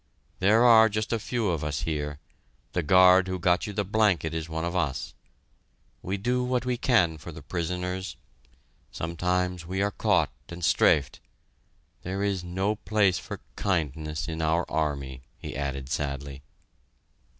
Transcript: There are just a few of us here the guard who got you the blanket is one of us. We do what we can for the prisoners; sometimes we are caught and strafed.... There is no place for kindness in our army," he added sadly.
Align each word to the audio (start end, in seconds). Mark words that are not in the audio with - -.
There 0.39 0.63
are 0.63 0.89
just 0.89 1.13
a 1.13 1.19
few 1.19 1.49
of 1.49 1.63
us 1.63 1.81
here 1.81 2.17
the 2.71 2.81
guard 2.81 3.27
who 3.27 3.37
got 3.37 3.67
you 3.67 3.73
the 3.73 3.83
blanket 3.85 4.33
is 4.33 4.49
one 4.49 4.65
of 4.65 4.75
us. 4.75 5.13
We 6.01 6.17
do 6.17 6.43
what 6.43 6.65
we 6.65 6.75
can 6.75 7.19
for 7.19 7.31
the 7.31 7.43
prisoners; 7.43 8.15
sometimes 8.91 9.67
we 9.67 9.79
are 9.83 9.91
caught 9.91 10.31
and 10.49 10.65
strafed.... 10.65 11.19
There 12.01 12.23
is 12.23 12.43
no 12.43 12.77
place 12.77 13.19
for 13.19 13.41
kindness 13.55 14.27
in 14.27 14.41
our 14.41 14.65
army," 14.71 15.21
he 15.37 15.55
added 15.55 15.87
sadly. 15.87 16.41